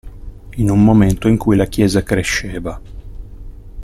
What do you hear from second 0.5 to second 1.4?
In un momento in